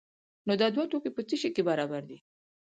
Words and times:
نو 0.47 0.53
دا 0.61 0.67
دوه 0.75 0.85
توکي 0.91 1.11
په 1.15 1.21
څه 1.29 1.35
شي 1.41 1.49
کې 1.55 1.67
برابر 1.69 2.01
دي؟ 2.09 2.17